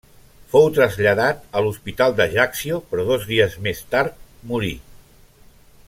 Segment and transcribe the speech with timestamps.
[0.53, 4.21] Fou traslladat a l'hospital d'Ajaccio, però dos dies més tard
[4.55, 4.73] morí.